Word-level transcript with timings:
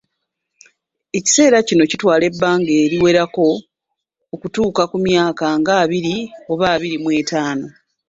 Ekiseera 1.17 1.57
kino 1.67 1.83
kitwala 1.89 2.23
ebbanga 2.31 2.71
eriwerako 2.83 3.47
okutuuka 4.35 4.83
ku 4.91 4.97
myaka 5.05 5.45
nga 5.59 5.73
abiri 5.83 6.15
oba 6.51 6.65
abiri 6.75 6.97
mu 7.03 7.09
etaano. 7.19 7.67